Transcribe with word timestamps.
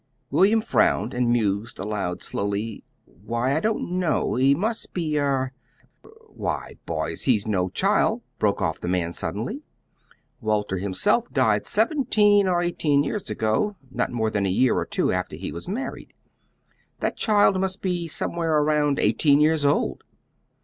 William 0.31 0.61
frowned, 0.61 1.13
and 1.13 1.29
mused 1.31 1.77
aloud 1.77 2.23
slowly. 2.23 2.83
"Why, 3.05 3.55
I 3.55 3.59
don't 3.59 3.87
know. 3.99 4.33
He 4.33 4.55
must 4.55 4.95
be 4.95 5.15
er 5.19 5.51
why, 6.27 6.77
boys, 6.87 7.25
he's 7.25 7.45
no 7.45 7.69
child," 7.69 8.23
broke 8.39 8.63
off 8.63 8.79
the 8.79 8.87
man 8.87 9.13
suddenly. 9.13 9.61
"Walter 10.39 10.77
himself 10.79 11.31
died 11.31 11.67
seventeen 11.67 12.47
or 12.47 12.63
eighteen 12.63 13.03
years 13.03 13.29
ago, 13.29 13.75
not 13.91 14.11
more 14.11 14.31
than 14.31 14.47
a 14.47 14.49
year 14.49 14.73
or 14.75 14.87
two 14.87 15.11
after 15.11 15.35
he 15.35 15.51
was 15.51 15.67
married. 15.67 16.13
That 16.99 17.15
child 17.15 17.61
must 17.61 17.79
be 17.79 18.07
somewhere 18.07 18.57
around 18.57 18.97
eighteen 18.97 19.39
years 19.39 19.65
old!" 19.67 20.03